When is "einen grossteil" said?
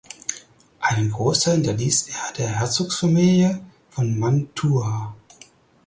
0.79-1.57